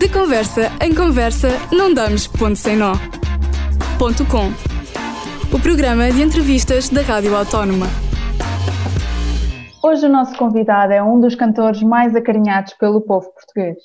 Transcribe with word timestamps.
De 0.00 0.08
conversa 0.08 0.62
em 0.82 0.94
conversa, 0.94 1.48
não 1.70 1.92
damos 1.92 2.26
ponto 2.26 2.56
sem 2.56 2.74
nó. 2.74 2.94
Ponto 3.98 4.24
com. 4.24 4.48
O 5.54 5.60
programa 5.60 6.10
de 6.10 6.22
entrevistas 6.22 6.88
da 6.88 7.02
Rádio 7.02 7.36
Autónoma. 7.36 7.84
Hoje 9.84 10.06
o 10.06 10.08
nosso 10.08 10.34
convidado 10.38 10.94
é 10.94 11.02
um 11.02 11.20
dos 11.20 11.34
cantores 11.34 11.82
mais 11.82 12.16
acarinhados 12.16 12.72
pelo 12.72 13.02
povo 13.02 13.30
português. 13.30 13.76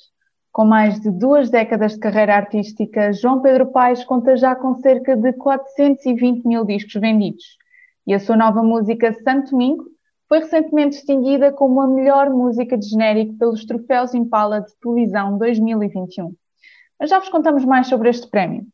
Com 0.50 0.64
mais 0.64 0.98
de 0.98 1.10
duas 1.10 1.50
décadas 1.50 1.92
de 1.92 1.98
carreira 1.98 2.34
artística, 2.34 3.12
João 3.12 3.42
Pedro 3.42 3.66
Paes 3.66 4.02
conta 4.02 4.38
já 4.38 4.56
com 4.56 4.74
cerca 4.76 5.14
de 5.14 5.34
420 5.34 6.46
mil 6.46 6.64
discos 6.64 6.98
vendidos. 6.98 7.44
E 8.06 8.14
a 8.14 8.18
sua 8.18 8.38
nova 8.38 8.62
música 8.62 9.12
Santo 9.22 9.50
Domingo 9.50 9.84
foi 10.28 10.40
recentemente 10.40 10.96
distinguida 10.96 11.52
como 11.52 11.80
a 11.80 11.86
melhor 11.86 12.30
música 12.30 12.76
de 12.76 12.88
genérico 12.88 13.38
pelos 13.38 13.64
Troféus 13.64 14.12
Impala 14.12 14.60
de 14.60 14.74
Televisão 14.80 15.38
2021. 15.38 16.34
Mas 16.98 17.10
já 17.10 17.18
vos 17.18 17.28
contamos 17.28 17.64
mais 17.64 17.86
sobre 17.86 18.08
este 18.08 18.28
prémio. 18.28 18.66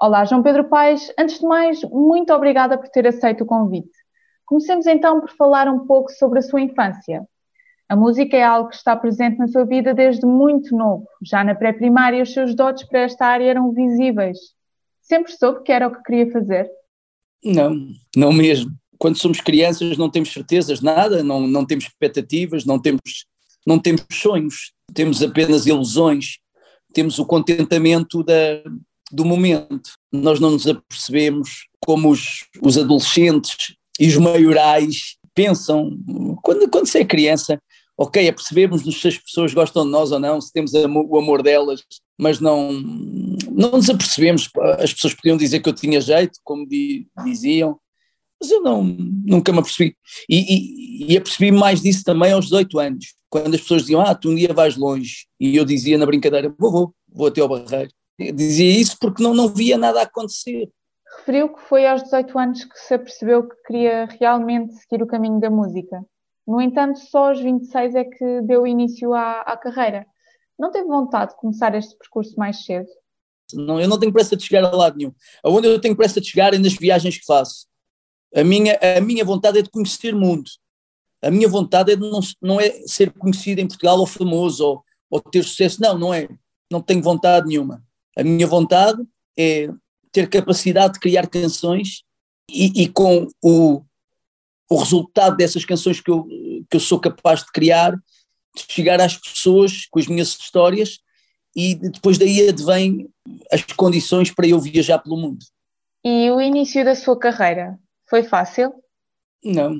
Olá, 0.00 0.24
João 0.24 0.42
Pedro 0.42 0.64
Paes. 0.64 1.12
Antes 1.18 1.38
de 1.38 1.46
mais, 1.46 1.82
muito 1.84 2.32
obrigada 2.32 2.78
por 2.78 2.88
ter 2.88 3.06
aceito 3.06 3.44
o 3.44 3.46
convite. 3.46 3.90
Comecemos 4.44 4.86
então 4.86 5.20
por 5.20 5.30
falar 5.30 5.68
um 5.68 5.86
pouco 5.86 6.10
sobre 6.12 6.38
a 6.38 6.42
sua 6.42 6.60
infância. 6.60 7.26
A 7.88 7.94
música 7.94 8.36
é 8.36 8.42
algo 8.42 8.70
que 8.70 8.76
está 8.76 8.96
presente 8.96 9.38
na 9.38 9.48
sua 9.48 9.64
vida 9.64 9.92
desde 9.92 10.26
muito 10.26 10.76
novo. 10.76 11.06
Já 11.22 11.44
na 11.44 11.54
pré-primária, 11.54 12.22
os 12.22 12.32
seus 12.32 12.54
dotes 12.54 12.84
para 12.84 13.00
esta 13.00 13.26
área 13.26 13.50
eram 13.50 13.72
visíveis. 13.72 14.38
Sempre 15.02 15.32
soube 15.32 15.62
que 15.62 15.72
era 15.72 15.88
o 15.88 15.92
que 15.92 16.02
queria 16.02 16.30
fazer? 16.32 16.68
Não, 17.44 17.76
não 18.16 18.32
mesmo 18.32 18.72
quando 18.98 19.18
somos 19.18 19.40
crianças 19.40 19.96
não 19.96 20.10
temos 20.10 20.32
certezas 20.32 20.80
nada, 20.80 21.22
não, 21.22 21.46
não 21.46 21.64
temos 21.64 21.84
expectativas, 21.84 22.64
não 22.64 22.78
temos, 22.78 23.26
não 23.66 23.78
temos 23.78 24.02
sonhos, 24.12 24.72
temos 24.94 25.22
apenas 25.22 25.66
ilusões, 25.66 26.38
temos 26.92 27.18
o 27.18 27.26
contentamento 27.26 28.22
da, 28.22 28.62
do 29.10 29.24
momento. 29.24 29.90
Nós 30.12 30.40
não 30.40 30.52
nos 30.52 30.66
apercebemos 30.66 31.66
como 31.84 32.10
os, 32.10 32.46
os 32.62 32.78
adolescentes 32.78 33.74
e 34.00 34.08
os 34.08 34.16
maiorais 34.16 35.16
pensam. 35.34 35.90
Quando, 36.42 36.68
quando 36.70 36.86
se 36.86 36.98
é 36.98 37.04
criança, 37.04 37.60
ok, 37.98 38.32
percebermos 38.32 38.82
se 38.82 39.08
as 39.08 39.18
pessoas 39.18 39.54
gostam 39.54 39.84
de 39.84 39.90
nós 39.90 40.12
ou 40.12 40.18
não, 40.18 40.40
se 40.40 40.52
temos 40.52 40.72
o 40.72 41.18
amor 41.18 41.42
delas, 41.42 41.82
mas 42.18 42.40
não, 42.40 42.72
não 42.72 43.72
nos 43.72 43.90
apercebemos. 43.90 44.48
As 44.78 44.92
pessoas 44.92 45.14
podiam 45.14 45.36
dizer 45.36 45.60
que 45.60 45.68
eu 45.68 45.74
tinha 45.74 46.00
jeito, 46.00 46.38
como 46.42 46.66
diziam, 47.24 47.78
mas 48.40 48.50
eu 48.50 48.62
não, 48.62 48.82
nunca 48.82 49.52
me 49.52 49.58
apercebi. 49.58 49.96
E, 50.28 51.06
e, 51.06 51.12
e 51.12 51.16
apercebi 51.16 51.50
mais 51.50 51.80
disso 51.80 52.04
também 52.04 52.32
aos 52.32 52.46
18 52.46 52.78
anos, 52.78 53.14
quando 53.28 53.54
as 53.54 53.60
pessoas 53.60 53.82
diziam, 53.82 54.00
ah, 54.00 54.14
tu 54.14 54.30
um 54.30 54.34
dia 54.34 54.52
vais 54.52 54.76
longe, 54.76 55.26
e 55.40 55.56
eu 55.56 55.64
dizia 55.64 55.98
na 55.98 56.06
brincadeira, 56.06 56.54
vou, 56.58 56.70
vou, 56.70 56.94
vou 57.08 57.26
até 57.26 57.40
ao 57.40 57.48
barreiro. 57.48 57.90
Eu 58.18 58.32
dizia 58.32 58.80
isso 58.80 58.96
porque 59.00 59.22
não, 59.22 59.34
não 59.34 59.48
via 59.48 59.76
nada 59.76 60.02
acontecer. 60.02 60.70
Referiu 61.18 61.52
que 61.52 61.60
foi 61.62 61.86
aos 61.86 62.02
18 62.02 62.38
anos 62.38 62.64
que 62.64 62.78
se 62.78 62.94
apercebeu 62.94 63.48
que 63.48 63.56
queria 63.66 64.06
realmente 64.20 64.74
seguir 64.74 65.02
o 65.02 65.06
caminho 65.06 65.40
da 65.40 65.50
música. 65.50 66.04
No 66.46 66.60
entanto, 66.60 66.98
só 66.98 67.28
aos 67.28 67.40
26 67.40 67.94
é 67.94 68.04
que 68.04 68.40
deu 68.42 68.66
início 68.66 69.12
à, 69.12 69.40
à 69.40 69.56
carreira. 69.56 70.06
Não 70.58 70.70
teve 70.70 70.86
vontade 70.86 71.32
de 71.32 71.36
começar 71.36 71.74
este 71.74 71.96
percurso 71.98 72.34
mais 72.38 72.64
cedo? 72.64 72.88
Não, 73.52 73.80
eu 73.80 73.88
não 73.88 73.98
tenho 73.98 74.12
pressa 74.12 74.36
de 74.36 74.44
chegar 74.44 74.64
a 74.64 74.74
lado 74.74 74.96
nenhum. 74.96 75.12
Aonde 75.42 75.68
eu 75.68 75.80
tenho 75.80 75.96
pressa 75.96 76.20
de 76.20 76.28
chegar 76.28 76.54
é 76.54 76.58
nas 76.58 76.74
viagens 76.74 77.18
que 77.18 77.26
faço. 77.26 77.66
A 78.34 78.44
minha, 78.44 78.78
a 78.96 79.00
minha 79.00 79.24
vontade 79.24 79.58
é 79.58 79.62
de 79.62 79.70
conhecer 79.70 80.14
o 80.14 80.18
mundo. 80.18 80.50
A 81.22 81.30
minha 81.30 81.48
vontade 81.48 81.92
é 81.92 81.96
de 81.96 82.02
não, 82.02 82.20
não 82.40 82.60
é 82.60 82.70
ser 82.86 83.12
conhecido 83.12 83.60
em 83.60 83.66
Portugal 83.66 83.98
ou 83.98 84.06
famoso 84.06 84.64
ou, 84.64 84.84
ou 85.10 85.20
ter 85.20 85.42
sucesso. 85.42 85.80
Não, 85.80 85.98
não 85.98 86.14
é. 86.14 86.28
Não 86.70 86.80
tenho 86.80 87.02
vontade 87.02 87.46
nenhuma. 87.46 87.82
A 88.16 88.22
minha 88.22 88.46
vontade 88.46 89.02
é 89.38 89.68
ter 90.12 90.28
capacidade 90.28 90.94
de 90.94 91.00
criar 91.00 91.26
canções 91.26 92.02
e, 92.50 92.82
e 92.82 92.88
com 92.88 93.28
o, 93.42 93.82
o 94.70 94.76
resultado 94.76 95.36
dessas 95.36 95.64
canções 95.64 96.00
que 96.00 96.10
eu, 96.10 96.24
que 96.70 96.76
eu 96.76 96.80
sou 96.80 96.98
capaz 96.98 97.40
de 97.40 97.52
criar, 97.52 97.92
de 97.92 98.64
chegar 98.68 99.00
às 99.00 99.16
pessoas 99.16 99.86
com 99.90 99.98
as 99.98 100.06
minhas 100.06 100.28
histórias 100.28 100.98
e 101.54 101.74
depois 101.74 102.18
daí 102.18 102.48
advém 102.48 103.08
as 103.50 103.62
condições 103.62 104.30
para 104.30 104.46
eu 104.46 104.60
viajar 104.60 104.98
pelo 104.98 105.16
mundo. 105.16 105.44
E 106.04 106.30
o 106.30 106.40
início 106.40 106.84
da 106.84 106.94
sua 106.94 107.18
carreira? 107.18 107.78
Foi 108.08 108.22
fácil? 108.22 108.72
Não, 109.44 109.74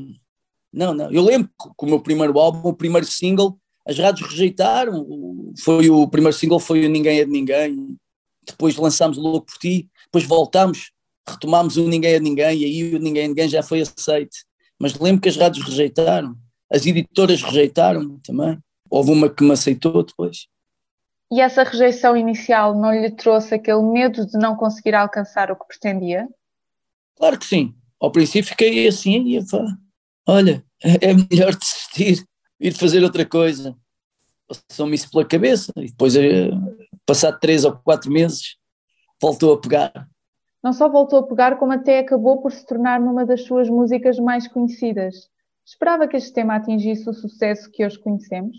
não, 0.73 0.93
não. 0.93 1.11
Eu 1.11 1.23
lembro 1.23 1.49
que 1.49 1.85
o 1.85 1.89
meu 1.89 2.01
primeiro 2.01 2.39
álbum, 2.39 2.69
o 2.69 2.75
primeiro 2.75 3.07
single, 3.07 3.59
as 3.87 3.99
rádios 3.99 4.29
rejeitaram. 4.29 5.07
Foi 5.63 5.89
o 5.89 6.07
primeiro 6.09 6.37
single 6.37 6.61
foi 6.61 6.85
o 6.85 6.91
Ninguém 6.91 7.21
é 7.21 7.25
de 7.25 7.31
Ninguém. 7.31 7.97
Depois 8.47 8.77
lançámos 8.77 9.17
o 9.17 9.21
Louco 9.23 9.47
por 9.47 9.59
Ti. 9.59 9.89
Depois 10.05 10.25
voltámos, 10.25 10.93
retomámos 11.27 11.77
o 11.77 11.89
Ninguém 11.89 12.13
é 12.13 12.19
de 12.19 12.25
Ninguém 12.25 12.59
e 12.59 12.65
aí 12.65 12.95
o 12.95 12.99
Ninguém 12.99 13.23
é 13.23 13.25
de 13.25 13.29
Ninguém 13.29 13.49
já 13.49 13.63
foi 13.63 13.81
aceito. 13.81 14.37
Mas 14.79 14.95
lembro 14.99 15.23
que 15.23 15.29
as 15.29 15.37
rádios 15.37 15.65
rejeitaram. 15.65 16.37
As 16.71 16.85
editoras 16.85 17.43
rejeitaram 17.43 18.19
também. 18.21 18.59
Houve 18.91 19.13
uma 19.13 19.31
que 19.31 19.43
me 19.43 19.53
aceitou 19.53 20.03
depois. 20.03 20.47
E 21.33 21.41
essa 21.41 21.63
rejeição 21.65 22.17
inicial 22.17 22.79
não 22.79 22.93
lhe 22.93 23.11
trouxe 23.11 23.55
aquele 23.55 23.83
medo 23.83 24.27
de 24.27 24.37
não 24.37 24.57
conseguir 24.57 24.95
alcançar 24.95 25.51
o 25.51 25.57
que 25.57 25.67
pretendia? 25.67 26.29
Claro 27.17 27.39
que 27.39 27.47
sim 27.47 27.75
ao 28.01 28.11
princípio 28.11 28.51
fiquei 28.51 28.87
assim, 28.87 29.37
e 29.37 29.39
olha, 30.27 30.65
é 30.83 31.15
melhor 31.15 31.55
desistir, 31.55 32.25
ir 32.61 32.75
fazer 32.75 33.03
outra 33.03 33.25
coisa. 33.25 33.77
Passou-me 34.69 34.95
isso 34.95 35.11
pela 35.11 35.25
cabeça 35.25 35.73
e 35.77 35.87
depois, 35.87 36.15
eh, 36.15 36.51
passado 37.05 37.39
três 37.41 37.65
ou 37.65 37.73
quatro 37.73 38.11
meses, 38.11 38.57
voltou 39.21 39.55
a 39.55 39.61
pegar. 39.61 40.09
Não 40.63 40.73
só 40.73 40.89
voltou 40.89 41.21
a 41.21 41.23
pegar, 41.23 41.59
como 41.59 41.73
até 41.73 42.01
acabou 42.01 42.41
por 42.41 42.53
se 42.53 42.65
tornar 42.65 43.01
numa 43.01 43.25
das 43.25 43.45
suas 43.45 43.69
músicas 43.69 44.19
mais 44.19 44.47
conhecidas. 44.49 45.29
Esperava 45.65 46.07
que 46.07 46.17
este 46.17 46.33
tema 46.33 46.57
atingisse 46.57 47.09
o 47.09 47.13
sucesso 47.13 47.71
que 47.71 47.85
hoje 47.85 47.99
conhecemos? 47.99 48.57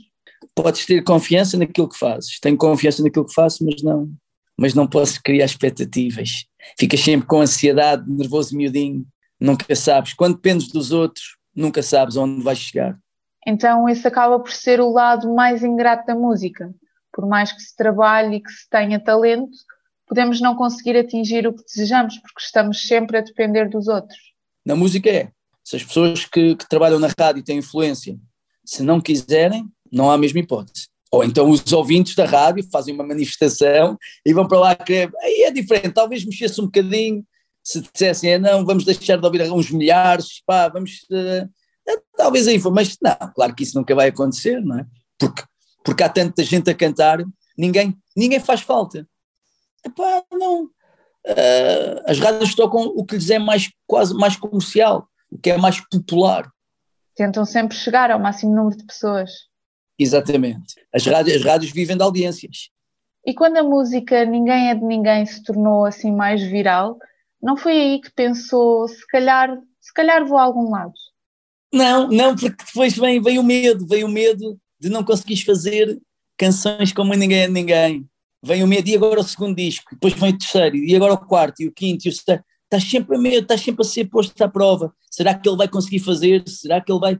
Podes 0.53 0.85
ter 0.85 1.03
confiança 1.03 1.57
naquilo 1.57 1.87
que 1.87 1.97
fazes. 1.97 2.39
Tenho 2.39 2.57
confiança 2.57 3.01
naquilo 3.01 3.25
que 3.25 3.33
faço, 3.33 3.63
mas 3.65 3.81
não, 3.81 4.11
mas 4.57 4.73
não 4.73 4.87
posso 4.87 5.21
criar 5.23 5.45
expectativas. 5.45 6.45
Ficas 6.77 6.99
sempre 6.99 7.27
com 7.27 7.41
ansiedade, 7.41 8.09
nervoso 8.11 8.55
miudinho, 8.55 9.05
nunca 9.39 9.75
sabes. 9.75 10.13
Quando 10.13 10.35
dependes 10.35 10.69
dos 10.69 10.91
outros, 10.91 11.37
nunca 11.55 11.81
sabes 11.81 12.15
onde 12.15 12.43
vais 12.43 12.57
chegar. 12.57 12.97
Então, 13.45 13.87
esse 13.87 14.07
acaba 14.07 14.39
por 14.39 14.51
ser 14.51 14.81
o 14.81 14.91
lado 14.91 15.33
mais 15.33 15.63
ingrato 15.63 16.05
da 16.05 16.15
música. 16.15 16.73
Por 17.13 17.25
mais 17.25 17.51
que 17.51 17.61
se 17.61 17.75
trabalhe 17.75 18.37
e 18.37 18.41
que 18.41 18.51
se 18.51 18.69
tenha 18.69 18.99
talento, 18.99 19.57
podemos 20.05 20.41
não 20.41 20.55
conseguir 20.55 20.97
atingir 20.97 21.47
o 21.47 21.53
que 21.53 21.63
desejamos 21.63 22.17
porque 22.17 22.41
estamos 22.41 22.87
sempre 22.87 23.17
a 23.17 23.21
depender 23.21 23.69
dos 23.69 23.87
outros. 23.87 24.19
Na 24.65 24.75
música 24.75 25.09
é. 25.09 25.31
Se 25.63 25.75
as 25.75 25.83
pessoas 25.83 26.25
que, 26.25 26.55
que 26.55 26.69
trabalham 26.69 26.99
na 26.99 27.09
rádio 27.17 27.43
têm 27.43 27.57
influência, 27.57 28.17
se 28.65 28.83
não 28.83 29.01
quiserem, 29.01 29.65
não 29.91 30.09
há 30.09 30.13
a 30.13 30.17
mesma 30.17 30.39
hipótese. 30.39 30.87
Ou 31.11 31.23
então 31.23 31.49
os 31.49 31.71
ouvintes 31.71 32.15
da 32.15 32.25
rádio 32.25 32.65
fazem 32.69 32.93
uma 32.93 33.05
manifestação 33.05 33.97
e 34.25 34.33
vão 34.33 34.47
para 34.47 34.59
lá 34.59 34.75
querer. 34.75 35.11
Aí 35.21 35.43
é 35.43 35.51
diferente, 35.51 35.91
talvez 35.91 36.25
mexesse 36.25 36.59
um 36.59 36.65
bocadinho, 36.65 37.25
se 37.67 37.81
dissessem, 37.81 38.31
é, 38.31 38.39
não, 38.39 38.65
vamos 38.65 38.85
deixar 38.85 39.17
de 39.17 39.25
ouvir 39.25 39.41
uns 39.51 39.69
milhares, 39.69 40.41
pá, 40.45 40.69
vamos. 40.69 41.05
Uh, 41.11 41.49
talvez 42.15 42.47
aí, 42.47 42.57
mas 42.71 42.95
não, 43.01 43.33
claro 43.35 43.53
que 43.53 43.63
isso 43.63 43.77
nunca 43.77 43.93
vai 43.93 44.07
acontecer, 44.07 44.61
não 44.61 44.79
é? 44.79 44.85
Porque, 45.19 45.43
porque 45.83 46.01
há 46.01 46.07
tanta 46.07 46.45
gente 46.45 46.69
a 46.69 46.73
cantar, 46.73 47.21
ninguém, 47.57 47.93
ninguém 48.15 48.39
faz 48.39 48.61
falta. 48.61 49.05
Epá, 49.85 50.23
não. 50.31 50.63
Uh, 50.63 52.01
as 52.05 52.17
rádios 52.19 52.55
tocam 52.55 52.83
o 52.83 53.05
que 53.05 53.15
lhes 53.15 53.29
é 53.29 53.37
mais, 53.37 53.69
quase 53.85 54.13
mais 54.13 54.37
comercial, 54.37 55.05
o 55.29 55.37
que 55.37 55.49
é 55.49 55.57
mais 55.57 55.81
popular. 55.89 56.49
Tentam 57.17 57.43
sempre 57.43 57.75
chegar 57.75 58.11
ao 58.11 58.19
máximo 58.19 58.55
número 58.55 58.77
de 58.77 58.85
pessoas. 58.85 59.29
Exatamente. 59.99 60.75
As 60.93 61.05
rádios, 61.05 61.35
as 61.35 61.43
rádios 61.43 61.71
vivem 61.73 61.97
de 61.97 62.03
audiências. 62.03 62.69
E 63.25 63.33
quando 63.33 63.57
a 63.57 63.63
música 63.63 64.23
Ninguém 64.23 64.69
é 64.69 64.75
de 64.75 64.85
Ninguém 64.85 65.25
se 65.25 65.43
tornou 65.43 65.83
assim 65.83 66.15
mais 66.15 66.41
viral, 66.41 66.97
não 67.41 67.55
foi 67.55 67.73
aí 67.73 68.01
que 68.01 68.11
pensou, 68.11 68.87
se 68.87 69.05
calhar, 69.07 69.57
se 69.79 69.93
calhar 69.93 70.25
vou 70.25 70.37
a 70.37 70.43
algum 70.43 70.71
lado? 70.71 70.93
Não, 71.73 72.07
não, 72.07 72.35
porque 72.35 72.63
depois 72.65 72.97
vem, 72.97 73.21
vem 73.21 73.39
o 73.39 73.43
medo, 73.43 73.85
vem 73.87 74.03
o 74.03 74.09
medo 74.09 74.59
de 74.79 74.89
não 74.89 75.03
conseguires 75.03 75.43
fazer 75.43 75.99
canções 76.37 76.93
como 76.93 77.13
ninguém 77.13 77.39
é 77.39 77.47
ninguém. 77.47 78.07
Vem 78.43 78.63
o 78.63 78.67
medo, 78.67 78.87
e 78.87 78.95
agora 78.95 79.19
o 79.19 79.23
segundo 79.23 79.55
disco, 79.55 79.89
depois 79.91 80.13
vem 80.13 80.29
o 80.29 80.37
terceiro, 80.37 80.77
e 80.77 80.95
agora 80.95 81.13
o 81.13 81.17
quarto, 81.17 81.61
e 81.61 81.67
o 81.67 81.71
quinto, 81.71 82.07
e 82.07 82.09
o 82.09 82.13
sexto. 82.13 82.43
Estás 82.63 82.83
sempre 82.83 83.15
a 83.15 83.19
medo, 83.19 83.43
estás 83.43 83.61
sempre 83.61 83.81
a 83.81 83.87
ser 83.87 84.05
posto 84.05 84.39
à 84.41 84.47
prova. 84.47 84.93
Será 85.09 85.33
que 85.33 85.47
ele 85.47 85.57
vai 85.57 85.67
conseguir 85.69 85.99
fazer? 85.99 86.43
Será 86.47 86.81
que 86.81 86.91
ele 86.91 86.99
vai. 86.99 87.17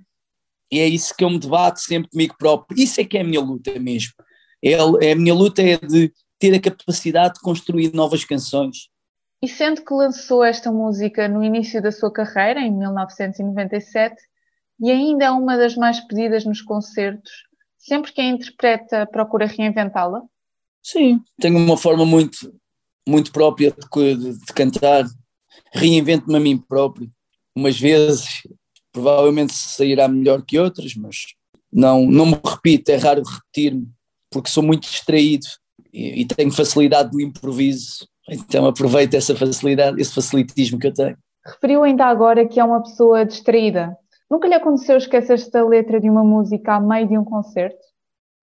E 0.70 0.80
é 0.80 0.88
isso 0.88 1.16
que 1.16 1.24
eu 1.24 1.30
me 1.30 1.40
debato 1.40 1.80
sempre 1.80 2.10
comigo 2.10 2.36
próprio. 2.38 2.78
Isso 2.78 3.00
é 3.00 3.06
que 3.06 3.18
é 3.18 3.22
a 3.22 3.24
minha 3.24 3.40
luta 3.40 3.80
mesmo. 3.80 4.12
É, 4.64 4.74
é 4.74 5.12
a 5.14 5.16
minha 5.16 5.34
luta 5.34 5.62
é 5.62 5.78
de 5.78 6.12
ter 6.38 6.54
a 6.54 6.60
capacidade 6.60 7.36
de 7.36 7.40
construir 7.40 7.94
novas 7.94 8.26
canções, 8.26 8.90
e 9.42 9.48
sendo 9.48 9.84
que 9.84 9.94
lançou 9.94 10.44
esta 10.44 10.72
música 10.72 11.28
no 11.28 11.44
início 11.44 11.82
da 11.82 11.92
sua 11.92 12.12
carreira, 12.12 12.60
em 12.60 12.72
1997, 12.72 14.16
e 14.80 14.92
ainda 14.92 15.26
é 15.26 15.32
uma 15.32 15.58
das 15.58 15.76
mais 15.76 16.00
pedidas 16.00 16.46
nos 16.46 16.62
concertos, 16.62 17.32
sempre 17.78 18.12
que 18.12 18.22
a 18.22 18.26
interpreta 18.26 19.06
procura 19.06 19.46
reinventá-la? 19.46 20.22
Sim, 20.82 21.22
tenho 21.40 21.58
uma 21.58 21.78
forma 21.78 22.06
muito, 22.06 22.54
muito 23.08 23.32
própria 23.32 23.72
de, 23.72 24.16
de, 24.16 24.40
de 24.40 24.54
cantar, 24.54 25.06
reinvento-me 25.74 26.38
a 26.38 26.40
mim 26.40 26.58
próprio. 26.58 27.12
Umas 27.56 27.80
vezes, 27.80 28.44
provavelmente 28.92 29.54
sairá 29.54 30.08
melhor 30.08 30.44
que 30.44 30.60
outras, 30.60 30.96
mas 30.96 31.36
não, 31.72 32.06
não 32.06 32.26
me 32.26 32.40
repito, 32.44 32.90
é 32.90 32.96
raro 32.96 33.24
repetir-me, 33.24 33.88
porque 34.32 34.50
sou 34.50 34.64
muito 34.64 34.84
distraído 34.84 35.46
e, 35.94 36.22
e 36.22 36.26
tenho 36.26 36.52
facilidade 36.52 37.12
do 37.12 37.22
improviso, 37.22 38.08
então 38.30 38.66
aproveito 38.66 39.14
essa 39.14 39.36
facilidade, 39.36 40.02
esse 40.02 40.14
facilitismo 40.14 40.80
que 40.80 40.88
eu 40.88 40.94
tenho. 40.94 41.18
Referiu 41.46 41.84
ainda 41.84 42.06
agora 42.06 42.48
que 42.48 42.60
é 42.60 42.64
uma 42.64 42.84
pessoa 42.84 43.26
distraída. 43.26 43.96
Nunca 44.30 44.48
lhe 44.48 44.54
aconteceu 44.54 44.98
esquecer-se 44.98 45.50
da 45.50 45.66
letra 45.66 46.02
de 46.02 46.10
uma 46.10 46.24
música 46.24 46.76
a 46.76 46.80
meio 46.80 47.08
de 47.08 47.18
um 47.18 47.24
concerto? 47.24 47.78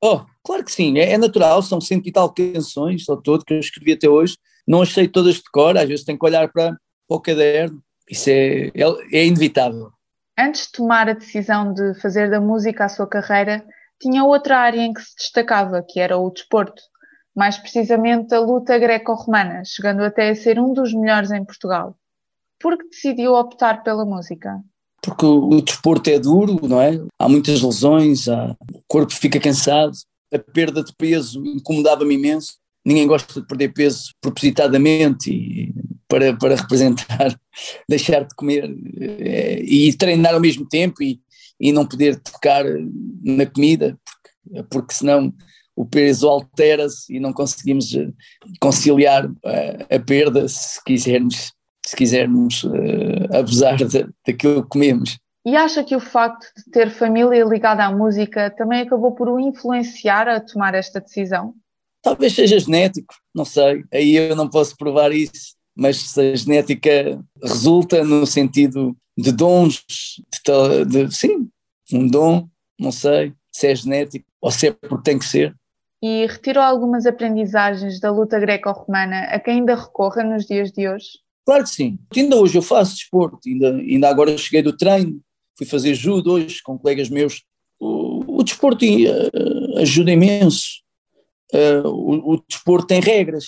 Oh, 0.02 0.20
claro 0.42 0.64
que 0.64 0.72
sim, 0.72 0.98
é, 0.98 1.12
é 1.12 1.18
natural, 1.18 1.62
são 1.62 1.80
cento 1.80 2.06
e 2.06 2.12
tal 2.12 2.32
canções 2.32 3.08
ao 3.08 3.20
todo 3.20 3.44
que 3.44 3.54
eu 3.54 3.58
escrevi 3.58 3.92
até 3.92 4.08
hoje, 4.08 4.36
não 4.66 4.82
achei 4.82 5.08
todas 5.08 5.36
de 5.36 5.50
cor, 5.50 5.76
às 5.76 5.88
vezes 5.88 6.04
tenho 6.04 6.18
que 6.18 6.26
olhar 6.26 6.50
para, 6.50 6.76
para 7.08 7.16
o 7.16 7.20
caderno, 7.20 7.82
isso 8.10 8.28
é, 8.28 8.68
é, 8.68 8.84
é 9.12 9.26
inevitável. 9.26 9.90
Antes 10.38 10.66
de 10.66 10.72
tomar 10.72 11.08
a 11.08 11.14
decisão 11.14 11.72
de 11.72 11.94
fazer 12.00 12.30
da 12.30 12.40
música 12.40 12.84
a 12.84 12.88
sua 12.88 13.06
carreira, 13.06 13.64
tinha 14.00 14.24
outra 14.24 14.58
área 14.58 14.80
em 14.80 14.92
que 14.92 15.00
se 15.00 15.16
destacava, 15.16 15.82
que 15.88 16.00
era 16.00 16.18
o 16.18 16.30
desporto, 16.30 16.82
mais 17.34 17.58
precisamente 17.58 18.34
a 18.34 18.40
luta 18.40 18.78
greco-romana, 18.78 19.62
chegando 19.64 20.02
até 20.02 20.30
a 20.30 20.34
ser 20.34 20.58
um 20.58 20.72
dos 20.72 20.92
melhores 20.92 21.30
em 21.30 21.44
Portugal. 21.44 21.96
Por 22.60 22.78
que 22.78 22.88
decidiu 22.88 23.34
optar 23.34 23.82
pela 23.82 24.04
música? 24.04 24.62
Porque 25.02 25.26
o, 25.26 25.60
desporto 25.60 26.08
é 26.08 26.18
duro, 26.18 26.66
não 26.66 26.80
é? 26.80 26.98
Há 27.18 27.28
muitas 27.28 27.60
lesões, 27.60 28.28
há, 28.28 28.56
o 28.72 28.82
corpo 28.88 29.12
fica 29.12 29.38
cansado, 29.40 29.92
a 30.32 30.38
perda 30.38 30.82
de 30.82 30.94
peso 30.96 31.44
incomodava-me 31.44 32.14
imenso. 32.14 32.54
Ninguém 32.84 33.06
gosta 33.06 33.40
de 33.40 33.46
perder 33.46 33.72
peso 33.72 34.12
propositadamente 34.20 35.30
e 35.30 35.74
para, 36.08 36.36
para 36.36 36.56
representar, 36.56 37.38
deixar 37.88 38.24
de 38.24 38.34
comer 38.34 38.64
é, 38.98 39.60
e 39.62 39.92
treinar 39.92 40.34
ao 40.34 40.40
mesmo 40.40 40.66
tempo 40.66 41.02
e, 41.02 41.20
e 41.60 41.72
não 41.72 41.86
poder 41.86 42.20
tocar 42.20 42.64
na 43.22 43.46
comida, 43.46 43.98
porque, 44.04 44.68
porque 44.70 44.94
senão 44.94 45.34
o 45.76 45.84
peso 45.84 46.28
altera-se 46.28 47.14
e 47.14 47.20
não 47.20 47.32
conseguimos 47.32 47.94
eh, 47.94 48.10
conciliar 48.60 49.28
a, 49.44 49.50
eh, 49.50 49.96
a 49.96 49.98
perda 49.98 50.48
se 50.48 50.82
quisermos, 50.84 51.52
se 51.84 51.96
quisermos 51.96 52.64
uh, 52.64 53.36
abusar 53.36 53.78
daquilo 54.26 54.62
que 54.62 54.68
comemos. 54.68 55.18
E 55.44 55.56
acha 55.56 55.84
que 55.84 55.94
o 55.94 56.00
facto 56.00 56.46
de 56.56 56.70
ter 56.70 56.90
família 56.90 57.44
ligada 57.44 57.84
à 57.84 57.90
música 57.90 58.50
também 58.50 58.80
acabou 58.80 59.12
por 59.12 59.28
o 59.28 59.38
influenciar 59.38 60.28
a 60.28 60.40
tomar 60.40 60.74
esta 60.74 61.00
decisão? 61.00 61.54
Talvez 62.02 62.34
seja 62.34 62.58
genético, 62.58 63.14
não 63.34 63.44
sei. 63.44 63.84
Aí 63.92 64.16
eu 64.16 64.36
não 64.36 64.48
posso 64.48 64.76
provar 64.76 65.12
isso 65.12 65.54
mas 65.74 65.96
se 65.96 66.20
a 66.20 66.36
genética 66.36 67.20
resulta 67.42 68.04
no 68.04 68.26
sentido 68.26 68.96
de 69.16 69.32
dons, 69.32 69.84
de, 70.46 70.84
de, 70.84 71.14
sim, 71.14 71.48
um 71.92 72.06
dom, 72.06 72.48
não 72.78 72.92
sei 72.92 73.34
se 73.52 73.68
é 73.68 73.74
genético 73.74 74.26
ou 74.40 74.50
se 74.50 74.68
é 74.68 74.72
porque 74.72 75.10
tem 75.10 75.18
que 75.18 75.26
ser. 75.26 75.54
E 76.04 76.26
retirou 76.26 76.62
algumas 76.62 77.06
aprendizagens 77.06 77.98
da 77.98 78.10
luta 78.10 78.38
greco-romana 78.38 79.20
a 79.20 79.40
quem 79.40 79.60
ainda 79.60 79.74
recorra 79.74 80.22
nos 80.22 80.44
dias 80.44 80.70
de 80.70 80.86
hoje? 80.86 81.06
Claro 81.46 81.64
que 81.64 81.70
sim. 81.70 81.98
Ainda 82.14 82.36
hoje 82.36 82.58
eu 82.58 82.62
faço 82.62 82.94
desporto, 82.94 83.48
ainda, 83.48 83.74
ainda 83.74 84.10
agora 84.10 84.36
cheguei 84.36 84.60
do 84.60 84.76
treino, 84.76 85.18
fui 85.56 85.66
fazer 85.66 85.94
judo 85.94 86.32
hoje 86.32 86.62
com 86.62 86.78
colegas 86.78 87.08
meus. 87.08 87.42
O, 87.80 88.40
o 88.40 88.42
desporto 88.42 88.84
uh, 88.84 89.78
ajuda 89.78 90.12
imenso. 90.12 90.82
Uh, 91.54 91.88
o, 91.88 92.34
o 92.34 92.44
desporto 92.46 92.86
tem 92.86 93.00
regras, 93.00 93.46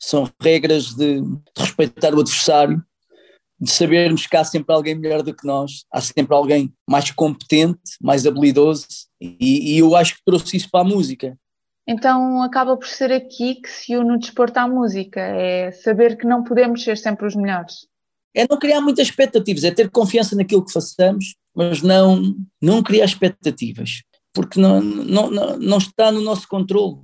são 0.00 0.26
regras 0.40 0.94
de, 0.94 1.20
de, 1.20 1.38
respeitar 1.54 2.14
o 2.14 2.20
adversário, 2.20 2.82
de 3.60 3.70
sabermos 3.70 4.26
que 4.26 4.38
há 4.38 4.44
sempre 4.44 4.74
alguém 4.74 4.94
melhor 4.94 5.22
do 5.22 5.36
que 5.36 5.46
nós, 5.46 5.84
há 5.92 6.00
sempre 6.00 6.34
alguém 6.34 6.72
mais 6.88 7.10
competente, 7.10 7.78
mais 8.00 8.26
habilidoso, 8.26 8.86
e, 9.20 9.74
e 9.74 9.78
eu 9.78 9.94
acho 9.94 10.14
que 10.14 10.24
trouxe 10.24 10.56
isso 10.56 10.70
para 10.70 10.80
a 10.80 10.88
música. 10.88 11.36
Então 11.90 12.40
acaba 12.40 12.76
por 12.76 12.86
ser 12.86 13.10
aqui 13.10 13.56
que 13.56 13.68
se 13.68 13.96
une 13.96 14.12
o 14.12 14.18
desporto 14.18 14.56
à 14.58 14.68
música, 14.68 15.20
é 15.20 15.72
saber 15.72 16.16
que 16.16 16.24
não 16.24 16.44
podemos 16.44 16.84
ser 16.84 16.96
sempre 16.96 17.26
os 17.26 17.34
melhores. 17.34 17.88
É 18.32 18.46
não 18.48 18.56
criar 18.60 18.80
muitas 18.80 19.08
expectativas, 19.08 19.64
é 19.64 19.72
ter 19.72 19.90
confiança 19.90 20.36
naquilo 20.36 20.64
que 20.64 20.72
façamos, 20.72 21.34
mas 21.52 21.82
não, 21.82 22.36
não 22.62 22.80
criar 22.80 23.06
expectativas, 23.06 24.04
porque 24.32 24.60
não, 24.60 24.80
não, 24.80 25.30
não, 25.32 25.58
não 25.58 25.78
está 25.78 26.12
no 26.12 26.20
nosso 26.20 26.46
controle. 26.46 27.00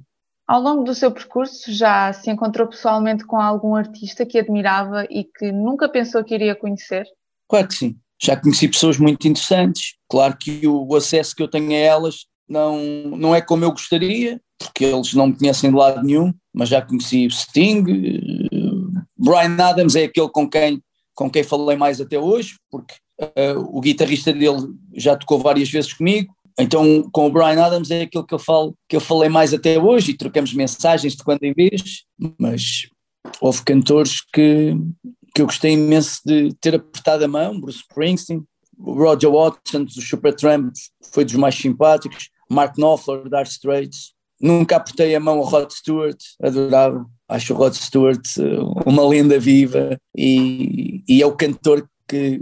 Ao 0.46 0.60
longo 0.60 0.84
do 0.84 0.94
seu 0.94 1.10
percurso, 1.10 1.72
já 1.72 2.12
se 2.12 2.30
encontrou 2.30 2.68
pessoalmente 2.68 3.26
com 3.26 3.40
algum 3.40 3.74
artista 3.74 4.24
que 4.24 4.38
admirava 4.38 5.04
e 5.10 5.24
que 5.24 5.50
nunca 5.50 5.88
pensou 5.88 6.22
que 6.22 6.36
iria 6.36 6.54
conhecer? 6.54 7.04
Claro 7.48 7.66
que 7.66 7.74
sim. 7.74 7.96
Já 8.22 8.36
conheci 8.36 8.68
pessoas 8.68 8.98
muito 8.98 9.26
interessantes. 9.26 9.96
Claro 10.08 10.36
que 10.38 10.64
o 10.64 10.94
acesso 10.94 11.34
que 11.34 11.42
eu 11.42 11.48
tenho 11.48 11.72
a 11.72 11.74
elas 11.74 12.26
não, 12.48 12.78
não 13.16 13.34
é 13.34 13.40
como 13.40 13.64
eu 13.64 13.72
gostaria, 13.72 14.40
porque 14.58 14.84
eles 14.84 15.12
não 15.14 15.28
me 15.28 15.38
conhecem 15.38 15.70
de 15.70 15.76
lado 15.76 16.02
nenhum, 16.02 16.32
mas 16.52 16.68
já 16.68 16.80
conheci 16.80 17.28
Sting, 17.30 17.84
Brian 19.16 19.56
Adams 19.58 19.96
é 19.96 20.04
aquele 20.04 20.28
com 20.28 20.48
quem, 20.48 20.82
com 21.14 21.30
quem 21.30 21.42
falei 21.42 21.76
mais 21.76 22.00
até 22.00 22.18
hoje, 22.18 22.56
porque 22.70 22.94
uh, 23.20 23.60
o 23.76 23.80
guitarrista 23.80 24.32
dele 24.32 24.68
já 24.94 25.16
tocou 25.16 25.38
várias 25.38 25.70
vezes 25.70 25.92
comigo, 25.92 26.34
então, 26.58 27.06
com 27.12 27.26
o 27.26 27.30
Brian 27.30 27.62
Adams 27.62 27.90
é 27.90 28.02
aquilo 28.02 28.26
que 28.26 28.32
eu 28.32 28.38
falo, 28.38 28.74
que 28.88 28.96
eu 28.96 29.00
falei 29.00 29.28
mais 29.28 29.52
até 29.52 29.78
hoje 29.78 30.12
e 30.12 30.16
trocamos 30.16 30.54
mensagens 30.54 31.14
de 31.14 31.22
quando 31.22 31.42
em 31.42 31.52
vez, 31.52 32.04
mas 32.38 32.88
houve 33.40 33.62
cantores 33.62 34.22
que, 34.32 34.74
que 35.34 35.42
eu 35.42 35.46
gostei 35.46 35.72
imenso 35.72 36.20
de 36.24 36.54
ter 36.58 36.74
apertado 36.74 37.24
a 37.24 37.28
mão, 37.28 37.60
Bruce 37.60 37.80
Springsteen, 37.80 38.42
Roger 38.78 39.30
Watson 39.30 39.84
do 39.84 40.00
Supertramp 40.00 40.72
foi 41.12 41.24
dos 41.24 41.34
mais 41.34 41.54
simpáticos, 41.54 42.30
Mark 42.50 42.76
Knopfler, 42.76 43.28
Dark 43.28 43.48
Straits, 43.48 44.12
nunca 44.40 44.76
apertei 44.76 45.14
a 45.14 45.20
mão 45.20 45.38
ao 45.38 45.44
Rod 45.44 45.70
Stewart, 45.70 46.18
adorava, 46.42 47.06
acho 47.28 47.54
o 47.54 47.56
Rod 47.56 47.74
Stewart 47.74 48.24
eh, 48.38 48.58
uma 48.84 49.06
lenda 49.06 49.38
viva 49.38 49.98
e, 50.16 51.02
e 51.08 51.22
é 51.22 51.26
o 51.26 51.36
cantor 51.36 51.88
que 52.08 52.40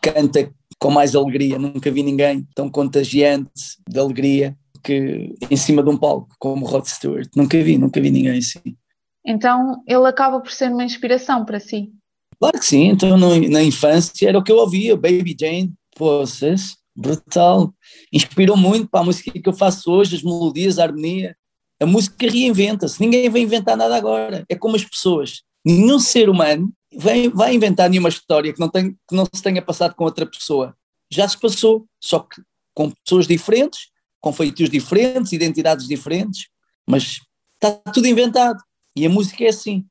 canta 0.00 0.50
com 0.78 0.90
mais 0.90 1.14
alegria. 1.14 1.58
Nunca 1.58 1.90
vi 1.90 2.02
ninguém 2.02 2.46
tão 2.54 2.68
contagiante 2.68 3.78
de 3.88 3.98
alegria 3.98 4.56
que 4.82 5.34
em 5.50 5.56
cima 5.56 5.82
de 5.82 5.90
um 5.90 5.96
palco 5.96 6.28
como 6.38 6.66
Rod 6.66 6.86
Stewart. 6.86 7.28
Nunca 7.34 7.60
vi, 7.62 7.78
nunca 7.78 8.00
vi 8.00 8.10
ninguém 8.10 8.38
assim. 8.38 8.76
Então 9.24 9.82
ele 9.86 10.06
acaba 10.06 10.40
por 10.40 10.52
ser 10.52 10.70
uma 10.70 10.84
inspiração 10.84 11.44
para 11.44 11.58
si. 11.58 11.90
Claro 12.38 12.58
que 12.58 12.66
sim, 12.66 12.88
então 12.88 13.16
no, 13.16 13.48
na 13.48 13.62
infância 13.62 14.28
era 14.28 14.38
o 14.38 14.44
que 14.44 14.52
eu 14.52 14.58
ouvia, 14.58 14.94
Baby 14.94 15.34
Jane, 15.38 15.72
poças, 15.96 16.76
brutal. 16.96 17.72
Inspirou 18.12 18.56
muito 18.56 18.88
para 18.88 19.00
a 19.00 19.04
música 19.04 19.30
que 19.30 19.48
eu 19.48 19.52
faço 19.52 19.90
hoje, 19.90 20.16
as 20.16 20.22
melodias, 20.22 20.78
a 20.78 20.84
harmonia. 20.84 21.36
A 21.80 21.86
música 21.86 22.28
reinventa-se, 22.28 23.00
ninguém 23.00 23.28
vai 23.28 23.42
inventar 23.42 23.76
nada 23.76 23.94
agora. 23.94 24.44
É 24.48 24.56
como 24.56 24.76
as 24.76 24.84
pessoas. 24.84 25.42
Nenhum 25.64 25.98
ser 25.98 26.30
humano 26.30 26.72
vai, 26.96 27.28
vai 27.28 27.54
inventar 27.54 27.90
nenhuma 27.90 28.08
história 28.08 28.52
que 28.52 28.60
não, 28.60 28.68
tem, 28.68 28.92
que 28.92 29.14
não 29.14 29.26
se 29.32 29.42
tenha 29.42 29.60
passado 29.60 29.94
com 29.94 30.04
outra 30.04 30.24
pessoa. 30.24 30.74
Já 31.10 31.28
se 31.28 31.38
passou, 31.38 31.86
só 32.00 32.20
que 32.20 32.40
com 32.74 32.90
pessoas 32.90 33.26
diferentes, 33.26 33.88
com 34.20 34.32
feitios 34.32 34.70
diferentes, 34.70 35.32
identidades 35.32 35.86
diferentes, 35.86 36.48
mas 36.86 37.20
está 37.54 37.72
tudo 37.92 38.06
inventado. 38.06 38.58
E 38.94 39.04
a 39.04 39.10
música 39.10 39.44
é 39.44 39.48
assim. 39.48 39.84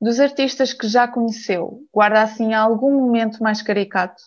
Dos 0.00 0.20
artistas 0.20 0.72
que 0.72 0.86
já 0.88 1.08
conheceu, 1.08 1.82
guarda 1.92 2.22
assim 2.22 2.52
algum 2.52 2.92
momento 2.92 3.42
mais 3.42 3.62
caricato? 3.62 4.22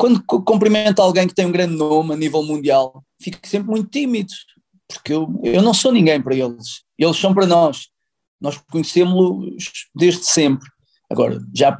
Quando 0.00 0.24
cumprimento 0.24 1.02
alguém 1.02 1.28
que 1.28 1.34
tem 1.34 1.44
um 1.44 1.52
grande 1.52 1.76
nome 1.76 2.14
a 2.14 2.16
nível 2.16 2.42
mundial, 2.42 3.04
fico 3.20 3.38
sempre 3.46 3.68
muito 3.68 3.90
tímido, 3.90 4.32
porque 4.88 5.12
eu, 5.12 5.38
eu 5.44 5.60
não 5.60 5.74
sou 5.74 5.92
ninguém 5.92 6.22
para 6.22 6.34
eles. 6.34 6.84
Eles 6.98 7.18
são 7.18 7.34
para 7.34 7.46
nós. 7.46 7.88
Nós 8.40 8.56
conhecemos-los 8.72 9.90
desde 9.94 10.24
sempre. 10.24 10.66
Agora, 11.10 11.38
já 11.54 11.76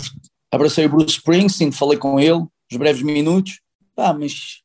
abracei 0.53 0.85
o 0.85 0.91
Bruce 0.91 1.15
Springsteen, 1.15 1.73
falei 1.73 1.97
com 1.97 2.21
ele, 2.21 2.47
uns 2.71 2.77
breves 2.77 3.01
minutos, 3.01 3.59
pá, 3.97 4.13
mas 4.13 4.61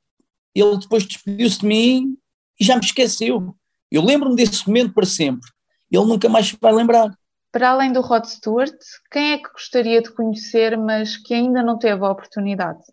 ele 0.53 0.77
depois 0.77 1.05
despediu-se 1.05 1.59
de 1.59 1.65
mim 1.65 2.17
e 2.59 2.65
já 2.65 2.75
me 2.75 2.83
esqueceu. 2.83 3.55
Eu 3.89 4.03
lembro-me 4.03 4.35
desse 4.35 4.67
momento 4.67 4.93
para 4.93 5.05
sempre. 5.05 5.49
Ele 5.89 6.03
nunca 6.03 6.27
mais 6.27 6.51
vai 6.59 6.73
lembrar. 6.73 7.17
Para 7.53 7.69
além 7.69 7.93
do 7.93 8.01
Rod 8.01 8.25
Stewart, 8.25 8.75
quem 9.09 9.31
é 9.31 9.37
que 9.37 9.49
gostaria 9.49 10.01
de 10.01 10.13
conhecer, 10.13 10.77
mas 10.77 11.15
que 11.15 11.33
ainda 11.33 11.63
não 11.63 11.79
teve 11.79 12.03
a 12.03 12.11
oportunidade? 12.11 12.83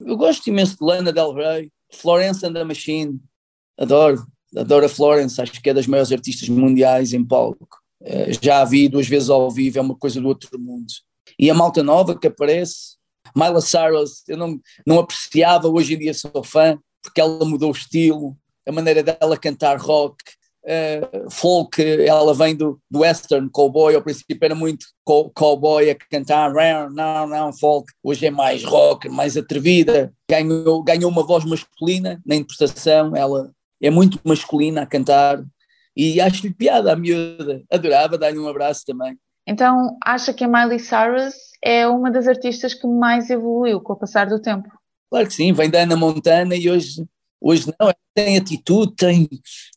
Eu 0.00 0.16
gosto 0.16 0.46
imenso 0.48 0.76
de 0.78 0.84
Lana 0.84 1.12
Del 1.12 1.32
Rey, 1.32 1.70
Florence 1.92 2.44
and 2.44 2.52
the 2.52 2.64
Machine, 2.64 3.20
adoro, 3.78 4.26
adoro 4.56 4.86
a 4.86 4.88
Florence, 4.88 5.40
acho 5.40 5.60
que 5.62 5.70
é 5.70 5.74
das 5.74 5.86
maiores 5.86 6.12
artistas 6.12 6.48
mundiais 6.48 7.12
em 7.12 7.24
palco. 7.24 7.80
Eh, 8.02 8.32
já 8.40 8.60
a 8.60 8.64
vi 8.64 8.88
duas 8.88 9.06
vezes 9.06 9.30
ao 9.30 9.50
vivo, 9.50 9.78
é 9.78 9.80
uma 9.80 9.96
coisa 9.96 10.20
do 10.20 10.28
outro 10.28 10.58
mundo 10.58 10.92
e 11.38 11.50
a 11.50 11.54
malta 11.54 11.82
nova 11.82 12.18
que 12.18 12.26
aparece, 12.26 12.96
Myla 13.34 13.60
Cyrus, 13.60 14.22
eu 14.28 14.36
não, 14.36 14.60
não 14.86 14.98
apreciava, 14.98 15.68
hoje 15.68 15.94
em 15.94 15.98
dia 15.98 16.14
sou 16.14 16.44
fã, 16.44 16.78
porque 17.02 17.20
ela 17.20 17.44
mudou 17.44 17.70
o 17.70 17.74
estilo, 17.74 18.36
a 18.66 18.72
maneira 18.72 19.02
dela 19.02 19.36
cantar 19.36 19.78
rock, 19.78 20.16
uh, 20.64 21.30
folk, 21.30 21.80
ela 21.82 22.34
vem 22.34 22.56
do, 22.56 22.80
do 22.90 23.00
western, 23.00 23.48
cowboy, 23.50 23.94
ao 23.94 24.02
princípio 24.02 24.38
era 24.40 24.54
muito 24.54 24.86
cowboy 25.34 25.90
a 25.90 25.94
cantar, 25.94 26.52
não, 26.90 27.26
não, 27.26 27.52
folk, 27.52 27.92
hoje 28.02 28.26
é 28.26 28.30
mais 28.30 28.64
rock, 28.64 29.08
mais 29.08 29.36
atrevida, 29.36 30.12
ganhou, 30.28 30.82
ganhou 30.82 31.10
uma 31.10 31.26
voz 31.26 31.44
masculina 31.44 32.20
na 32.26 32.34
interpretação, 32.34 33.14
ela 33.14 33.50
é 33.82 33.90
muito 33.90 34.18
masculina 34.24 34.82
a 34.82 34.86
cantar, 34.86 35.44
e 35.96 36.20
acho-lhe 36.20 36.52
piada 36.52 36.92
a 36.92 36.96
miúda, 36.96 37.62
adorava 37.70 38.18
dar-lhe 38.18 38.38
um 38.38 38.48
abraço 38.48 38.82
também. 38.86 39.16
Então, 39.46 39.96
acha 40.02 40.32
que 40.32 40.42
a 40.42 40.48
Miley 40.48 40.78
Cyrus 40.78 41.34
é 41.62 41.86
uma 41.86 42.10
das 42.10 42.26
artistas 42.26 42.72
que 42.72 42.86
mais 42.86 43.28
evoluiu 43.28 43.80
com 43.80 43.92
o 43.92 43.96
passar 43.96 44.26
do 44.26 44.40
tempo? 44.40 44.68
Claro 45.10 45.28
que 45.28 45.34
sim, 45.34 45.52
vem 45.52 45.70
da 45.70 45.82
Ana 45.82 45.96
Montana 45.96 46.56
e 46.56 46.68
hoje, 46.68 47.06
hoje 47.44 47.72
não, 47.78 47.92
tem 48.14 48.38
atitude, 48.38 48.94
tem, 48.96 49.28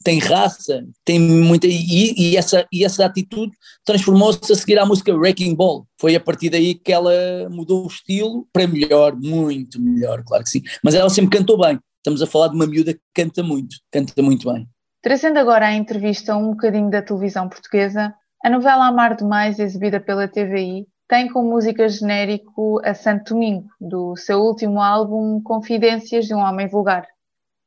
tem 0.03 0.19
raça, 0.19 0.85
tem 1.03 1.19
muita. 1.19 1.67
E, 1.67 2.13
e 2.17 2.37
essa, 2.37 2.65
e 2.71 2.85
essa 2.85 3.05
atitude 3.05 3.51
transformou-se 3.83 4.51
a 4.51 4.55
seguir 4.55 4.79
à 4.79 4.85
música 4.85 5.13
Wrecking 5.13 5.55
Ball. 5.55 5.85
Foi 5.99 6.15
a 6.15 6.19
partir 6.19 6.49
daí 6.49 6.75
que 6.75 6.93
ela 6.93 7.11
mudou 7.49 7.83
o 7.83 7.87
estilo 7.87 8.47
para 8.53 8.67
melhor, 8.67 9.15
muito 9.15 9.81
melhor, 9.81 10.23
claro 10.23 10.43
que 10.43 10.49
sim. 10.49 10.63
Mas 10.83 10.95
ela 10.95 11.09
sempre 11.09 11.37
cantou 11.37 11.59
bem. 11.59 11.79
Estamos 11.97 12.21
a 12.21 12.27
falar 12.27 12.47
de 12.47 12.55
uma 12.55 12.67
miúda 12.67 12.93
que 12.93 13.01
canta 13.13 13.43
muito, 13.43 13.75
canta 13.91 14.21
muito 14.21 14.51
bem. 14.51 14.67
Trazendo 15.01 15.37
agora 15.37 15.67
a 15.67 15.73
entrevista 15.73 16.35
um 16.37 16.51
bocadinho 16.51 16.89
da 16.89 17.01
televisão 17.01 17.49
portuguesa, 17.49 18.13
a 18.43 18.49
novela 18.49 18.87
Amar 18.87 19.15
Demais, 19.15 19.59
exibida 19.59 19.99
pela 19.99 20.27
TVI, 20.27 20.87
tem 21.07 21.29
como 21.29 21.49
música 21.49 21.87
genérico 21.87 22.79
a 22.83 22.93
Santo 22.93 23.33
Domingo, 23.33 23.69
do 23.79 24.15
seu 24.15 24.39
último 24.41 24.81
álbum 24.81 25.41
Confidências 25.41 26.25
de 26.25 26.33
um 26.33 26.39
Homem 26.39 26.67
Vulgar. 26.67 27.07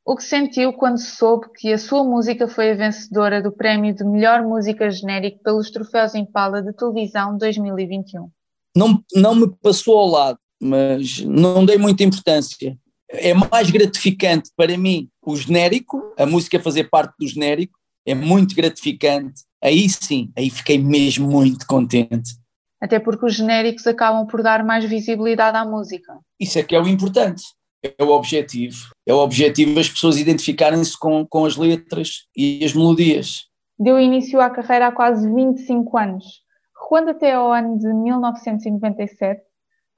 O 0.05 0.17
que 0.17 0.25
sentiu 0.25 0.73
quando 0.73 0.99
soube 0.99 1.47
que 1.55 1.73
a 1.73 1.79
sua 1.79 2.03
música 2.03 2.49
foi 2.49 2.71
a 2.71 2.75
vencedora 2.75 3.43
do 3.43 3.53
prémio 3.53 3.95
de 3.95 4.05
melhor 4.05 4.43
música 4.43 4.91
genérico 4.91 5.43
pelos 5.43 5.71
Troféus 5.71 6.15
Impala 6.15 6.63
de 6.63 6.73
Televisão 6.73 7.37
2021? 7.37 8.29
Não, 8.77 9.03
não 9.15 9.35
me 9.35 9.51
passou 9.63 9.99
ao 9.99 10.09
lado, 10.09 10.39
mas 10.61 11.21
não 11.21 11.65
dei 11.65 11.77
muita 11.77 12.03
importância 12.03 12.77
é 13.11 13.35
mais 13.35 13.71
gratificante 13.71 14.51
para 14.57 14.77
mim 14.79 15.09
o 15.23 15.37
genérico, 15.37 16.15
a 16.17 16.25
música 16.25 16.61
fazer 16.61 16.89
parte 16.89 17.15
do 17.19 17.27
genérico, 17.27 17.79
é 18.07 18.15
muito 18.15 18.55
gratificante. 18.55 19.43
Aí 19.63 19.89
sim, 19.89 20.33
aí 20.37 20.49
fiquei 20.49 20.79
mesmo 20.79 21.29
muito 21.29 21.67
contente. 21.67 22.39
Até 22.81 22.99
porque 22.99 23.27
os 23.27 23.35
genéricos 23.35 23.87
acabam 23.87 24.27
por 24.27 24.43
dar 24.43 24.65
mais 24.65 24.85
visibilidade 24.85 25.57
à 25.57 25.65
música. 25.67 26.19
Isso 26.39 26.59
é 26.59 26.63
que 26.63 26.75
é 26.75 26.81
o 26.81 26.89
importante, 26.89 27.43
é 27.83 28.05
o 28.05 28.11
objetivo. 28.11 28.91
É 29.07 29.15
o 29.15 29.19
objetivo 29.19 29.79
as 29.79 29.89
pessoas 29.89 30.19
identificarem-se 30.19 30.99
com, 30.99 31.27
com 31.27 31.45
as 31.45 31.57
letras 31.57 32.27
e 32.37 32.65
as 32.65 32.75
melodias. 32.75 33.47
Deu 33.79 33.99
início 33.99 34.41
à 34.41 34.51
carreira 34.51 34.89
há 34.89 34.93
quase 34.93 35.33
25 35.33 35.97
anos. 35.97 36.25
Quando 36.89 37.11
até 37.11 37.33
ao 37.33 37.53
ano 37.53 37.79
de 37.79 37.87
1997, 37.87 39.41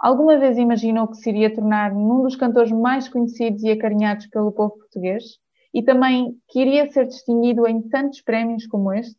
Alguma 0.02 0.36
vez 0.36 0.58
imaginou 0.58 1.06
que 1.06 1.16
se 1.18 1.30
iria 1.30 1.54
tornar 1.54 1.94
num 1.94 2.24
dos 2.24 2.34
cantores 2.34 2.72
mais 2.72 3.08
conhecidos 3.08 3.62
e 3.62 3.70
acarinhados 3.70 4.26
pelo 4.26 4.50
povo 4.50 4.76
português? 4.76 5.22
E 5.72 5.80
também 5.80 6.36
que 6.48 6.60
iria 6.60 6.90
ser 6.90 7.06
distinguido 7.06 7.68
em 7.68 7.80
tantos 7.80 8.20
prémios 8.20 8.66
como 8.66 8.92
este? 8.92 9.14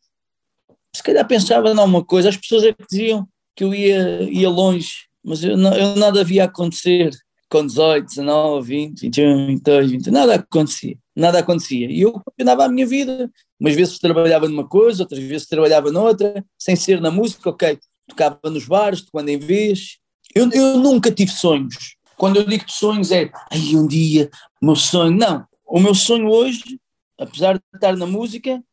Se 0.93 1.01
calhar 1.01 1.25
pensava 1.25 1.73
numa 1.73 2.03
coisa, 2.03 2.27
as 2.27 2.35
pessoas 2.35 2.65
é 2.65 2.73
que 2.73 2.83
diziam 2.85 3.25
que 3.55 3.63
eu 3.63 3.73
ia, 3.73 4.23
ia 4.23 4.49
longe, 4.49 5.07
mas 5.23 5.41
eu, 5.41 5.55
não, 5.55 5.73
eu 5.73 5.95
nada 5.95 6.19
havia 6.19 6.43
a 6.43 6.47
acontecer 6.47 7.11
com 7.53 7.67
18, 7.67 8.07
19, 8.07 8.67
20, 8.67 9.01
21, 9.01 9.45
22, 9.45 9.91
20, 9.91 10.09
nada 10.09 10.33
acontecia, 10.33 10.97
nada 11.15 11.37
acontecia. 11.37 11.85
E 11.91 12.01
eu 12.01 12.11
continuava 12.13 12.65
a 12.65 12.67
minha 12.67 12.87
vida, 12.87 13.31
umas 13.59 13.75
vezes 13.75 13.99
trabalhava 13.99 14.49
numa 14.49 14.67
coisa, 14.67 15.03
outras 15.03 15.21
vezes 15.21 15.45
trabalhava 15.45 15.91
noutra, 15.91 16.43
sem 16.57 16.75
ser 16.75 16.99
na 16.99 17.11
música, 17.11 17.47
ok, 17.51 17.77
tocava 18.07 18.39
nos 18.45 18.65
bares, 18.65 19.01
de 19.03 19.11
quando 19.11 19.29
em 19.29 19.37
vez, 19.37 19.99
eu, 20.33 20.49
eu 20.51 20.79
nunca 20.79 21.11
tive 21.11 21.31
sonhos. 21.31 21.95
Quando 22.17 22.37
eu 22.37 22.43
digo 22.43 22.63
sonhos 22.67 23.11
é, 23.11 23.29
ai, 23.51 23.75
um 23.75 23.85
dia, 23.85 24.31
meu 24.59 24.75
sonho. 24.75 25.15
Não. 25.15 25.45
O 25.63 25.79
meu 25.79 25.93
sonho 25.93 26.29
hoje, 26.29 26.79
apesar 27.19 27.59
de 27.59 27.63
estar 27.75 27.95
na 27.95 28.07
música, 28.07 28.63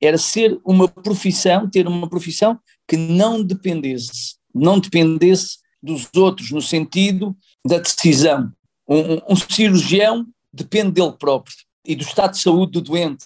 era 0.00 0.16
ser 0.16 0.58
uma 0.64 0.88
profissão, 0.88 1.68
ter 1.68 1.86
uma 1.86 2.08
profissão 2.08 2.58
que 2.88 2.96
não 2.96 3.42
dependesse, 3.42 4.36
não 4.54 4.80
dependesse 4.80 5.58
dos 5.82 6.08
outros, 6.16 6.50
no 6.50 6.62
sentido 6.62 7.36
da 7.66 7.78
decisão. 7.78 8.52
Um, 8.88 9.32
um, 9.32 9.36
cirurgião 9.36 10.26
depende 10.52 10.92
dele 10.92 11.12
próprio 11.12 11.54
e 11.84 11.94
do 11.94 12.02
estado 12.02 12.32
de 12.32 12.40
saúde 12.40 12.72
do 12.72 12.80
doente 12.80 13.24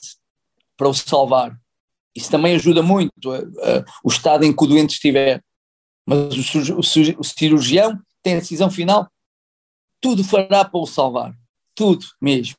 para 0.77 0.89
o 0.89 0.95
salvar. 0.95 1.59
Isso 2.15 2.31
também 2.31 2.55
ajuda 2.55 2.83
muito 2.83 3.33
a, 3.33 3.39
a, 3.39 3.85
o 4.05 4.09
estado 4.09 4.45
em 4.45 4.55
que 4.55 4.63
o 4.63 4.67
doente 4.67 4.95
estiver 4.95 5.43
mas 6.07 6.55
o, 6.55 6.75
o, 6.75 7.21
o 7.21 7.25
cirurgião 7.25 7.99
tem 8.23 8.35
a 8.35 8.41
decisão 8.41 8.71
final, 8.71 9.11
tudo 10.01 10.23
fará 10.23 10.65
para 10.65 10.81
o 10.81 10.87
salvar, 10.87 11.35
tudo 11.75 12.05
mesmo. 12.21 12.57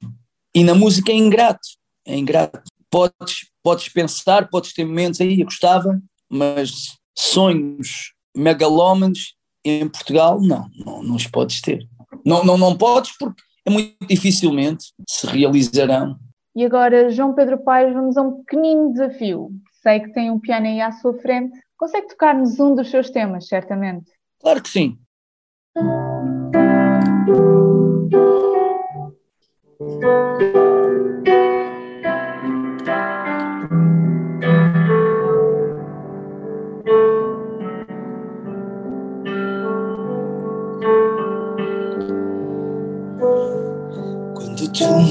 E 0.53 0.63
na 0.63 0.73
música 0.73 1.11
é 1.11 1.15
ingrato, 1.15 1.67
é 2.05 2.15
ingrato. 2.17 2.63
Podes, 2.89 3.51
podes 3.61 3.89
pensar, 3.89 4.49
podes 4.49 4.73
ter 4.73 4.85
momentos 4.85 5.21
aí, 5.21 5.39
eu 5.41 5.45
gostava, 5.45 6.01
mas 6.29 6.97
sonhos 7.17 8.13
megalómanos 8.35 9.35
em 9.65 9.89
Portugal, 9.89 10.39
não, 10.41 10.69
não, 10.85 11.03
não 11.03 11.15
os 11.15 11.27
podes 11.27 11.61
ter. 11.61 11.87
Não, 12.25 12.43
não, 12.43 12.57
não 12.57 12.77
podes 12.77 13.17
porque 13.17 13.41
é 13.65 13.69
muito 13.69 13.95
dificilmente 14.07 14.93
se 15.07 15.27
realizarão. 15.27 16.17
E 16.55 16.63
agora, 16.63 17.09
João 17.09 17.33
Pedro 17.33 17.57
Paes, 17.63 17.93
vamos 17.93 18.15
a 18.15 18.21
um 18.21 18.43
pequenino 18.43 18.93
desafio. 18.93 19.49
Sei 19.81 19.99
que 19.99 20.13
tem 20.13 20.31
um 20.31 20.39
piano 20.39 20.67
aí 20.67 20.79
à 20.79 20.91
sua 20.91 21.13
frente, 21.15 21.59
Consegue 21.77 22.07
tocar-nos 22.07 22.57
um 22.59 22.73
dos 22.73 22.89
seus 22.89 23.09
temas, 23.09 23.47
certamente? 23.47 24.09
Claro 24.39 24.61
que 24.61 24.69
sim. 24.69 24.97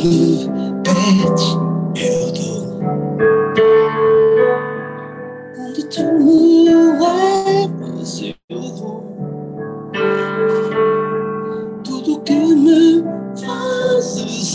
Quando 0.04 0.36
tu 0.36 0.82
pedes, 0.84 1.56
eu 1.96 2.30
dou. 2.32 2.78
Quando 5.56 5.80
tu 5.88 6.02
me 6.22 6.68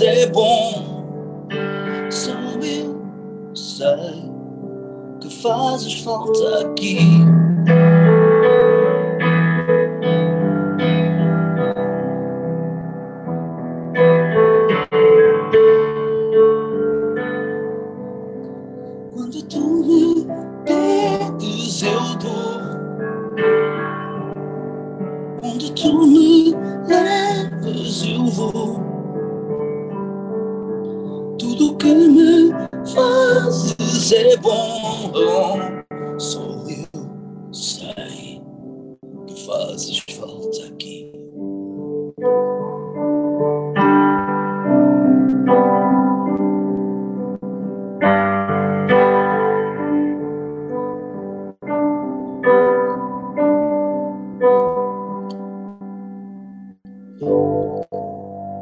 é 0.06 0.28
bom. 0.28 1.50
Só 2.12 2.32
eu 2.62 3.56
sei 3.56 4.32
que 5.20 5.30
fazes 5.42 6.04
falta 6.04 6.60
aqui. 6.60 7.00
Fazes 34.10 34.34
é 34.34 34.38
bom. 34.38 35.12
Só 36.18 36.42
eu 36.42 37.54
sei 37.54 38.42
que 39.28 39.46
fazes 39.46 40.00
falta 40.16 40.68
aqui. 40.68 41.12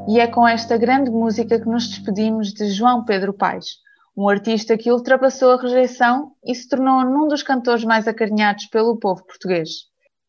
E 0.10 0.20
é 0.20 0.28
com 0.28 0.48
esta 0.48 0.78
grande 0.78 1.10
música 1.10 1.60
que 1.60 1.70
nos 1.70 1.88
despedimos 1.88 2.52
de 2.54 2.70
João 2.70 3.06
Pedro 3.06 3.34
Paes, 3.34 3.87
um 4.18 4.28
artista 4.28 4.76
que 4.76 4.92
ultrapassou 4.92 5.52
a 5.52 5.62
rejeição 5.62 6.32
e 6.44 6.56
se 6.56 6.68
tornou 6.68 7.06
num 7.06 7.28
dos 7.28 7.44
cantores 7.44 7.84
mais 7.84 8.08
acarinhados 8.08 8.66
pelo 8.66 8.98
povo 8.98 9.24
português. 9.24 9.70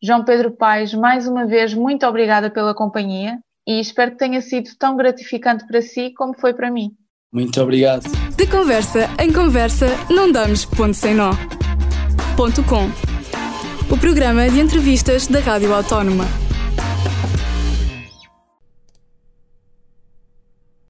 João 0.03 0.25
Pedro 0.25 0.53
Paes, 0.53 0.93
mais 0.93 1.27
uma 1.27 1.47
vez, 1.47 1.73
muito 1.73 2.07
obrigada 2.07 2.51
pela 2.51 2.75
companhia 2.75 3.39
e 3.67 3.81
espero 3.81 4.13
que 4.13 4.19
tenha 4.19 4.43
sido 4.43 4.71
tão 4.79 4.97
gratificante 4.97 5.67
para 5.67 5.81
si 5.81 6.13
como 6.15 6.39
foi 6.39 6.53
para 6.53 6.71
mim. 6.71 6.91
Muito 7.33 7.61
obrigado. 7.61 8.05
De 8.37 8.47
conversa 8.47 9.09
em 9.19 9.33
conversa, 9.33 9.87
não 10.11 10.31
damos 10.31 10.67
ponto 10.67 10.95
sem 10.95 11.15
nó. 11.15 11.33
Ponto 12.37 12.63
com. 12.65 12.87
O 13.93 13.99
programa 13.99 14.49
de 14.49 14.61
entrevistas 14.61 15.27
da 15.27 15.41
Rádio 15.41 15.75
Autónoma. 15.75 16.48